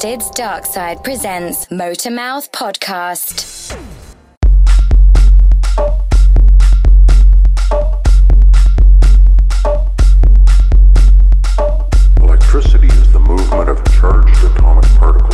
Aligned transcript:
Twisted's 0.00 0.30
Dark 0.30 0.64
Side 0.64 1.04
presents 1.04 1.66
Motormouth 1.66 2.50
Podcast. 2.52 3.76
Electricity 12.16 12.86
is 12.86 13.12
the 13.12 13.20
movement 13.20 13.68
of 13.68 13.84
charged 13.92 14.42
atomic 14.42 14.86
particles 14.96 15.29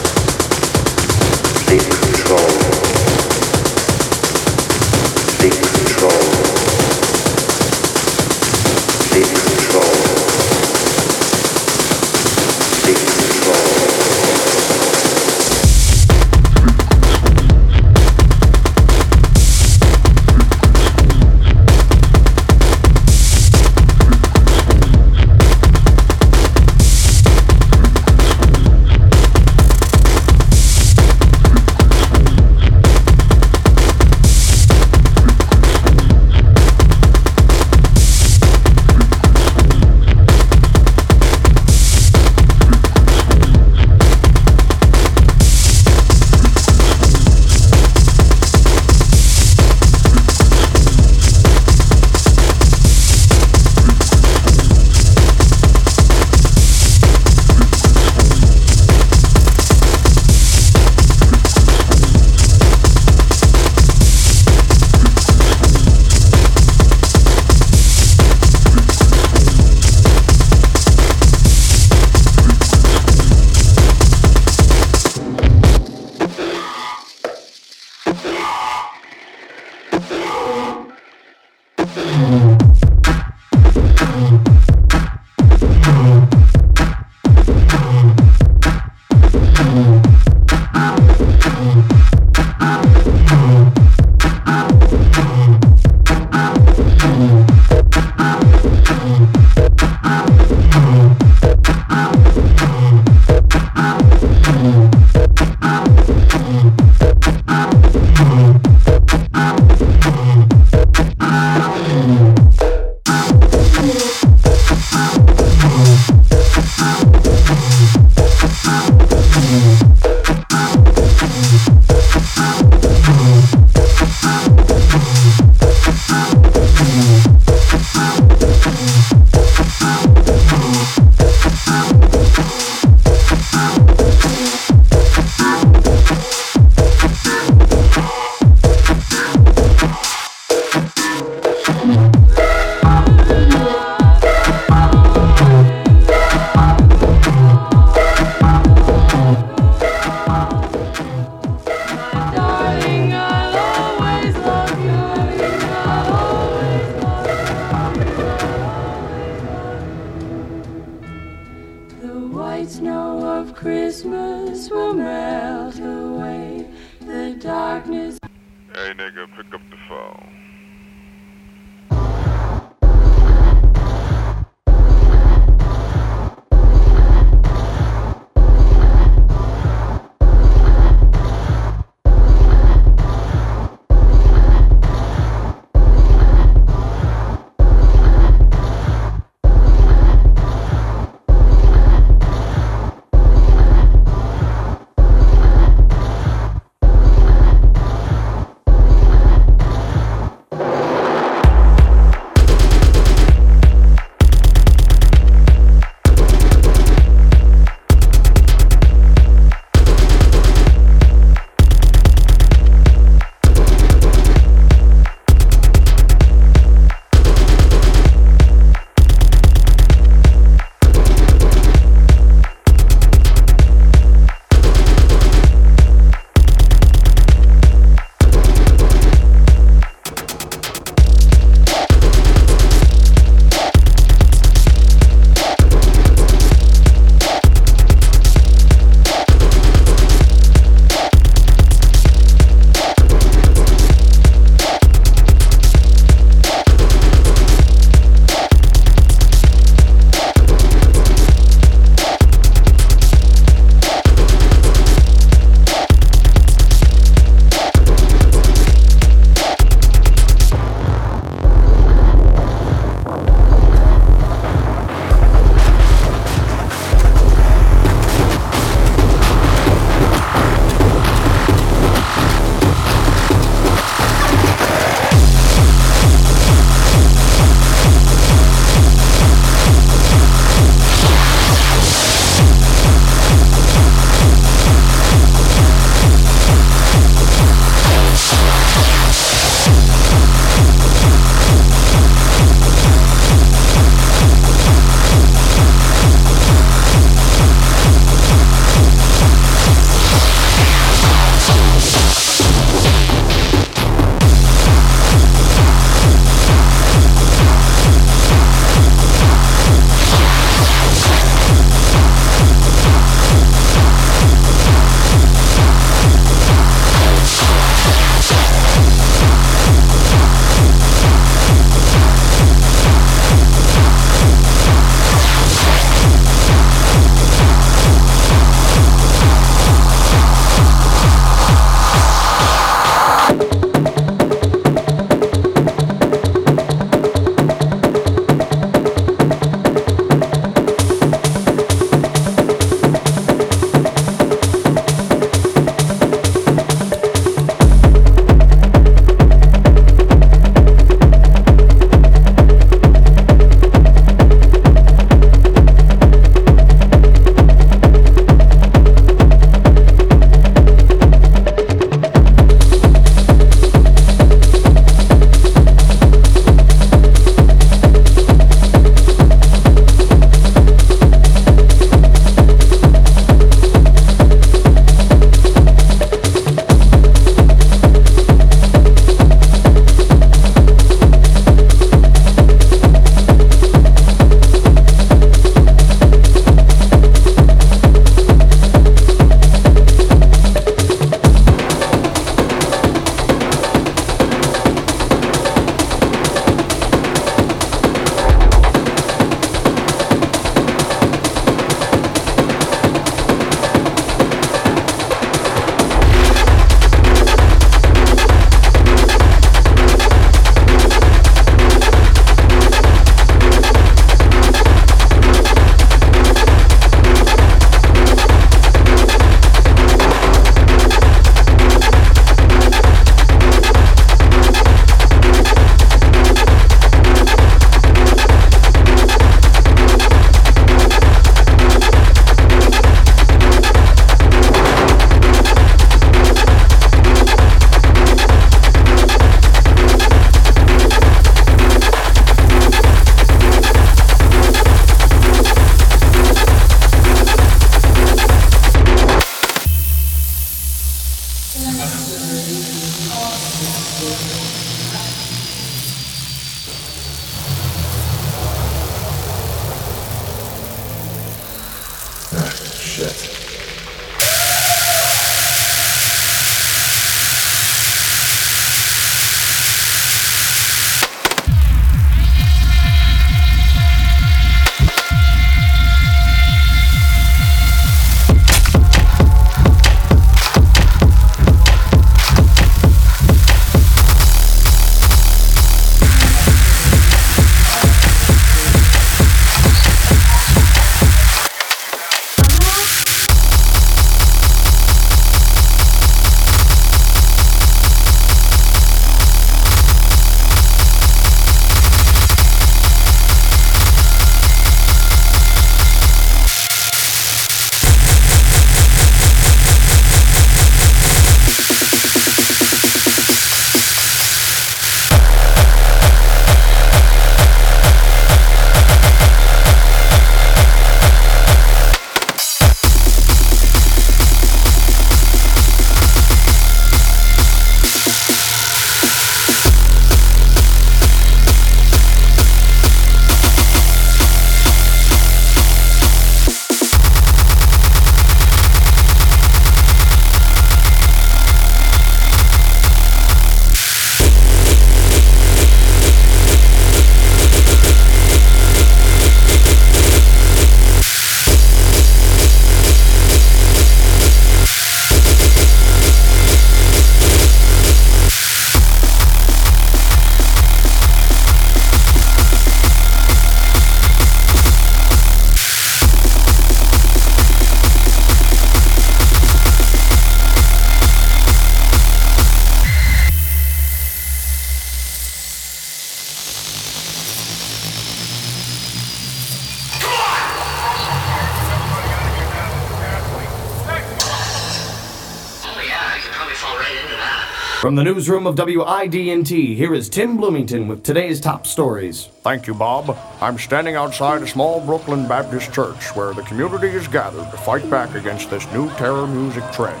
From 587.84 587.96
the 587.96 588.02
newsroom 588.02 588.46
of 588.46 588.54
WIDNT, 588.54 589.76
here 589.76 589.92
is 589.92 590.08
Tim 590.08 590.38
Bloomington 590.38 590.88
with 590.88 591.02
today's 591.02 591.38
top 591.38 591.66
stories. 591.66 592.30
Thank 592.40 592.66
you, 592.66 592.72
Bob. 592.72 593.14
I'm 593.42 593.58
standing 593.58 593.94
outside 593.94 594.40
a 594.40 594.46
small 594.46 594.80
Brooklyn 594.80 595.28
Baptist 595.28 595.70
church 595.70 596.16
where 596.16 596.32
the 596.32 596.44
community 596.44 596.88
is 596.88 597.06
gathered 597.06 597.50
to 597.50 597.58
fight 597.58 597.90
back 597.90 598.14
against 598.14 598.48
this 598.48 598.66
new 598.72 598.88
terror 598.92 599.26
music 599.26 599.70
trend. 599.70 600.00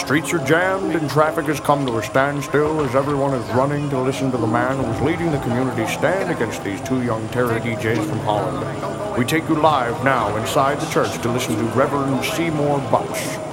Streets 0.00 0.32
are 0.32 0.42
jammed 0.46 0.94
and 0.94 1.10
traffic 1.10 1.44
has 1.44 1.60
come 1.60 1.84
to 1.84 1.98
a 1.98 2.02
standstill 2.02 2.80
as 2.80 2.94
everyone 2.94 3.34
is 3.34 3.46
running 3.54 3.90
to 3.90 4.00
listen 4.00 4.30
to 4.30 4.38
the 4.38 4.46
man 4.46 4.82
who 4.82 4.90
is 4.90 5.00
leading 5.02 5.30
the 5.30 5.40
community 5.40 5.86
stand 5.92 6.30
against 6.30 6.64
these 6.64 6.80
two 6.88 7.02
young 7.02 7.28
terror 7.28 7.60
DJs 7.60 8.08
from 8.08 8.20
Holland. 8.20 9.18
We 9.18 9.26
take 9.26 9.46
you 9.50 9.56
live 9.56 10.02
now 10.02 10.34
inside 10.38 10.80
the 10.80 10.90
church 10.90 11.20
to 11.20 11.30
listen 11.30 11.56
to 11.56 11.64
Reverend 11.76 12.24
Seymour 12.24 12.78
Butch. 12.90 13.47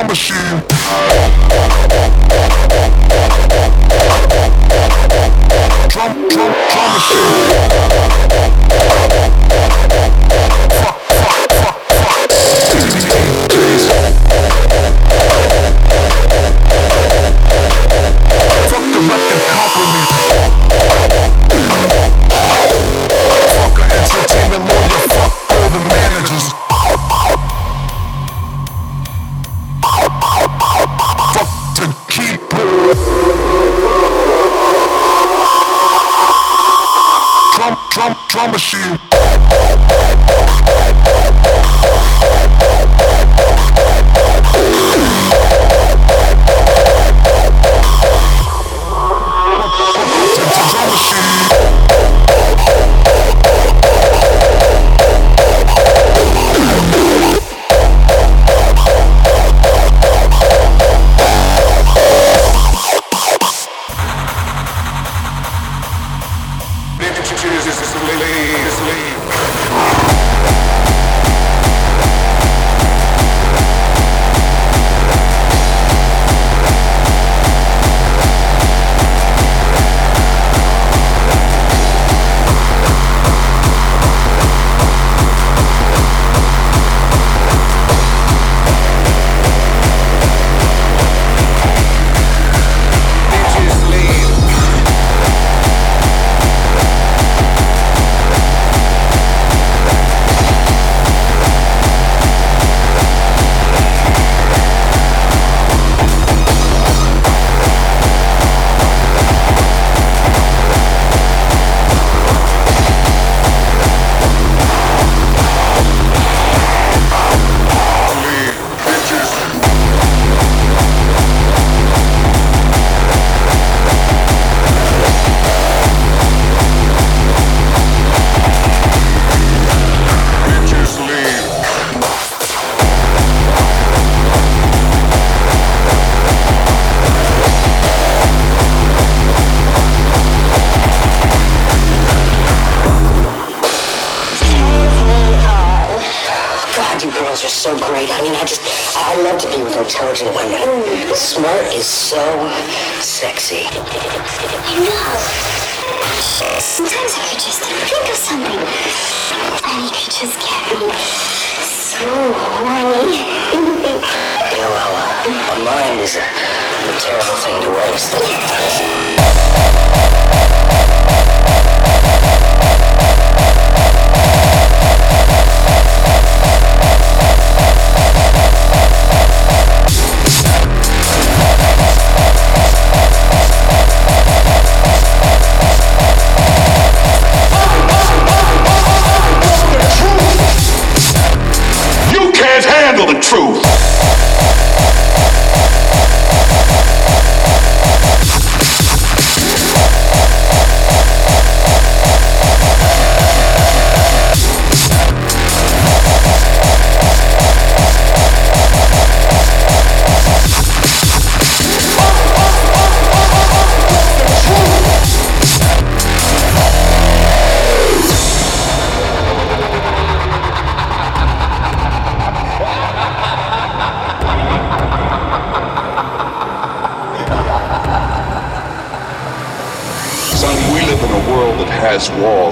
promise 0.00 0.28
you. 0.28 0.36
Trump, 5.88 6.30
Trump, 6.30 6.56
promise 6.70 7.10
you. 7.10 8.07
promise 38.38 38.72
you. 38.72 39.07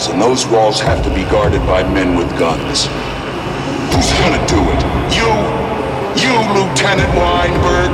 walls, 0.06 0.12
and 0.12 0.20
those 0.20 0.46
walls 0.46 0.80
have 0.80 1.02
to 1.04 1.10
be 1.14 1.22
guarded 1.30 1.60
by 1.66 1.82
men 1.92 2.16
with 2.16 2.28
guns. 2.38 2.86
Who's 3.94 4.12
gonna 4.18 4.44
do 4.46 4.60
it? 4.60 4.82
You? 5.14 5.32
You, 6.22 6.34
Lieutenant 6.54 7.12
Weinberg? 7.14 7.92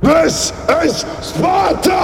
This 0.00 0.52
is 0.68 0.96
Sparta! 1.20 2.01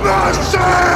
mercy! 0.00 0.87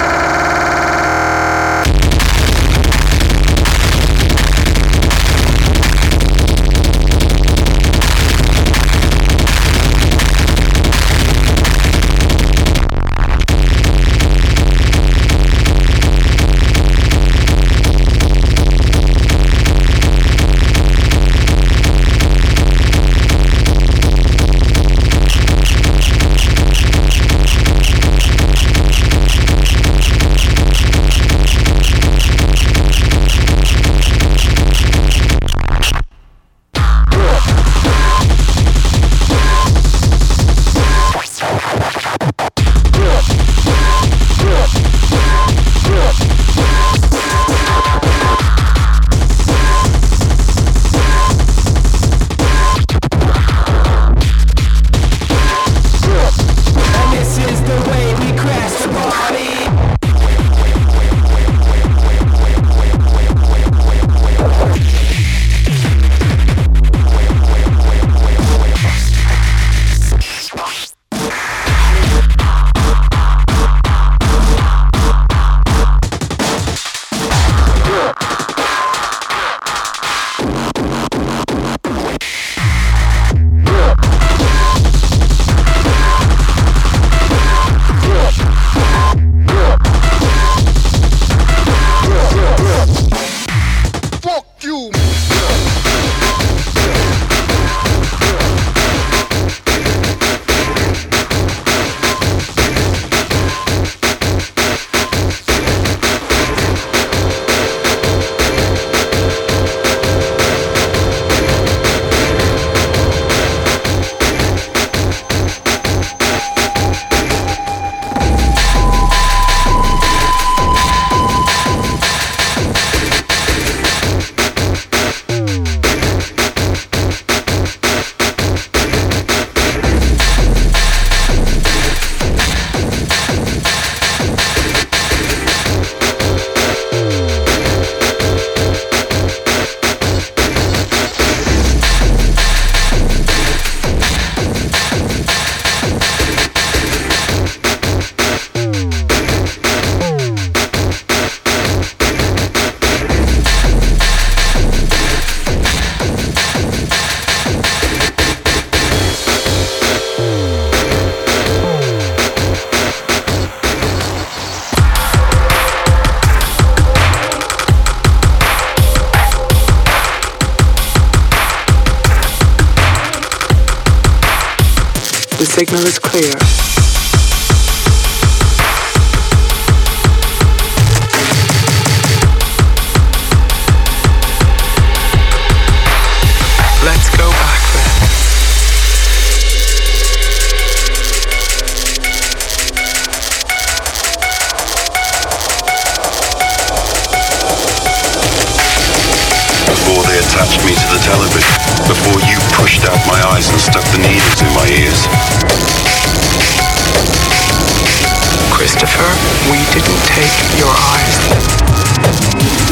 your 210.63 210.71
eyes 210.71 211.15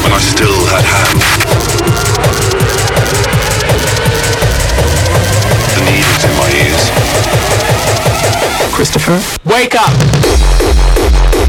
when 0.01 0.11
I 0.13 0.19
still 0.19 0.59
had 0.71 0.85
hands. 0.95 1.25
The 5.75 5.81
needles 5.91 6.23
in 6.23 6.33
my 6.39 6.49
ears. 6.63 6.83
Christopher, 8.73 9.19
wake 9.43 9.75
up! 9.75 11.40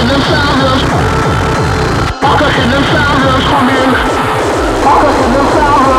in 0.00 0.08
them 0.08 0.20
sounders. 0.20 0.82
Pockets 2.20 2.58
in 2.58 2.68
of 2.70 2.84
coming. 2.84 3.44
come 3.48 3.68
in. 3.70 3.90
Pockets 4.84 5.24
in 5.24 5.32
them 5.32 5.46
sounders. 5.54 5.95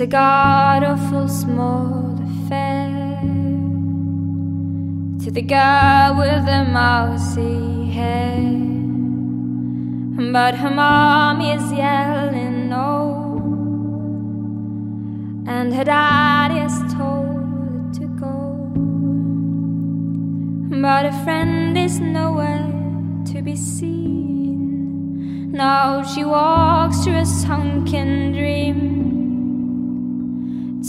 A 0.00 0.06
god 0.06 0.82
awful 0.82 1.28
small 1.28 2.18
affair 2.22 3.20
to 5.22 5.30
the 5.30 5.42
girl 5.42 6.16
with 6.16 6.46
the 6.46 6.64
mousy 6.72 7.90
hair. 7.90 8.40
But 10.32 10.54
her 10.54 10.70
mom 10.70 11.42
is 11.42 11.70
yelling 11.70 12.70
no, 12.70 13.42
and 15.46 15.74
her 15.74 15.84
dad 15.84 16.50
is 16.64 16.74
told 16.94 17.92
to 17.94 18.06
go. 18.24 18.72
But 20.80 21.04
a 21.06 21.12
friend 21.24 21.76
is 21.76 22.00
nowhere 22.00 22.72
to 23.32 23.42
be 23.42 23.54
seen. 23.54 25.52
Now 25.52 26.02
she 26.02 26.24
walks 26.24 27.04
through 27.04 27.16
a 27.16 27.26
sunken 27.26 28.32
dream 28.32 29.19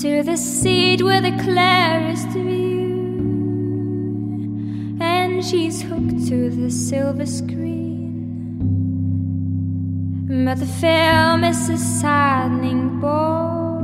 to 0.02 0.24
the 0.24 0.36
seat 0.36 1.04
with 1.04 1.22
the 1.22 1.32
clearest 1.44 2.30
view, 2.30 2.90
and 5.00 5.46
she's 5.46 5.84
hooked 5.84 6.28
to 6.28 6.50
the 6.50 6.72
silver 6.72 7.28
screen. 7.28 8.26
But 10.44 10.58
the 10.58 10.66
film 10.66 11.44
is 11.44 11.70
a 11.70 11.78
saddening 11.78 13.00
bore, 13.00 13.80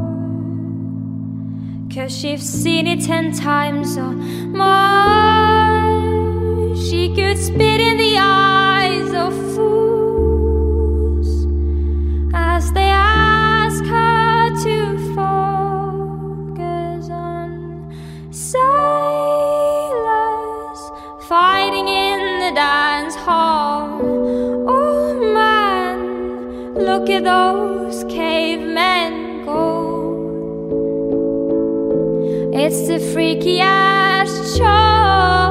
cause 1.94 2.18
she's 2.18 2.42
seen 2.42 2.88
it 2.88 3.02
ten 3.06 3.32
times 3.32 3.96
or 3.96 4.14
more. 4.58 4.76
She 6.76 7.14
could 7.14 7.38
spit 7.38 7.80
in 7.80 7.98
the 7.98 8.18
eyes 8.18 8.57
look 27.08 27.16
at 27.16 27.24
those 27.24 28.04
cavemen 28.12 29.46
go. 29.46 30.20
It's 32.54 32.88
the 32.88 33.00
freaky 33.14 33.62
ass 33.62 34.58
show. 34.58 35.47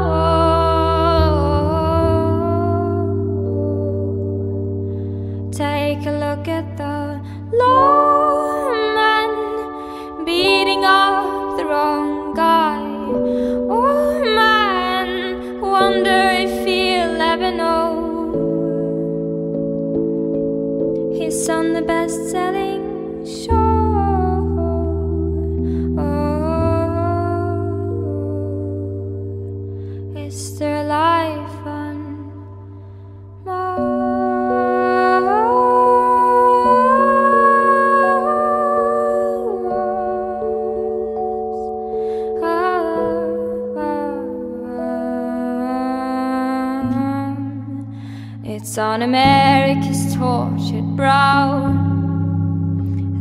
It's 48.77 48.83
on 48.83 49.01
America's 49.01 50.15
tortured 50.15 50.97
brow 50.97 51.73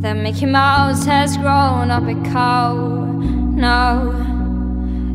that 0.01 0.17
Mickey 0.17 0.47
Mouse 0.47 1.05
has 1.05 1.37
grown 1.37 1.91
up 1.91 2.03
a 2.03 2.15
cow. 2.29 2.75
Now 3.55 4.11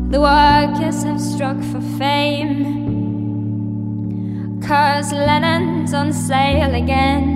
the 0.09 0.19
workers 0.19 1.03
have 1.03 1.21
struck 1.21 1.61
for 1.71 1.79
fame. 1.99 2.59
Cause 4.63 5.13
Lennon's 5.13 5.93
on 5.93 6.11
sale 6.11 6.73
again. 6.73 7.27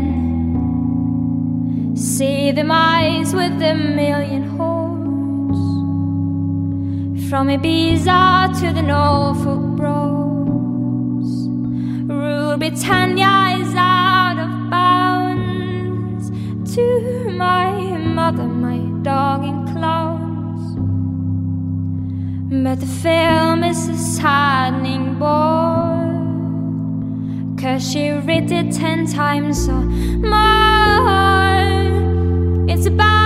See 1.95 2.51
them 2.51 2.72
eyes 2.72 3.36
with 3.36 3.62
a 3.62 3.76
million 3.76 4.47
hordes. 4.58 5.60
From 7.30 7.49
Ibiza 7.49 8.60
to 8.62 8.74
the 8.74 8.82
Norfolk 8.82 9.78
Broads. 9.78 10.05
Rule 12.66 12.72
Britannia 12.72 13.59
is 13.59 13.76
out 13.76 14.38
of 14.39 14.70
bounds. 14.72 16.32
To 16.76 17.30
my 17.30 17.95
mother, 17.97 18.47
my 18.47 18.80
dog, 19.03 19.43
and 19.43 19.68
clowns. 19.70 20.76
But 22.63 22.80
the 22.80 22.88
film 22.88 23.63
is 23.63 23.88
a 23.88 23.95
saddening 23.95 25.20
bore. 25.20 26.16
Cause 27.61 27.91
she 27.91 28.09
read 28.09 28.51
it 28.51 28.74
ten 28.74 29.05
times 29.05 29.68
or 29.70 29.84
more. 30.32 31.05
It's 32.68 32.88
about 32.88 33.24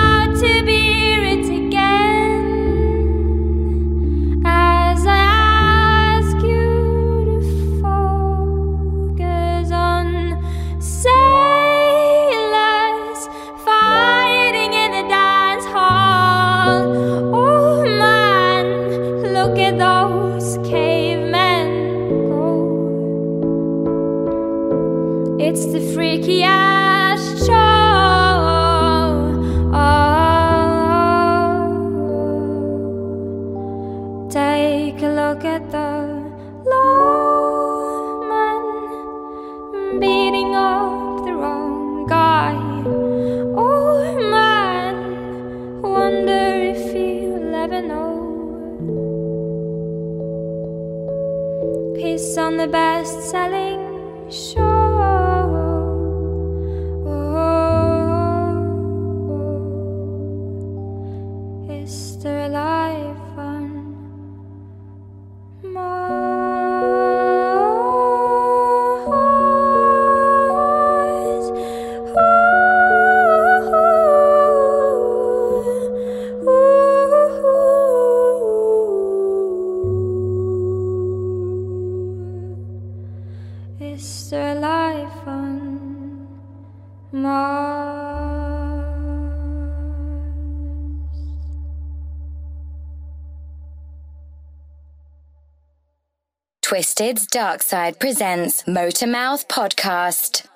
Twisted's 97.00 97.28
Dark 97.28 97.64
Side 97.64 97.98
presents 97.98 98.64
Motormouth 98.64 99.48
Podcast. 99.48 100.49